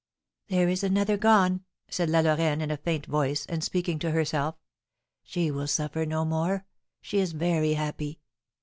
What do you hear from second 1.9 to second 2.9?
La Lorraine, in a